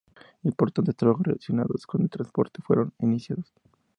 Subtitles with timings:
[0.43, 3.53] Importantes trabajos relacionados con el transporte fueron iniciados.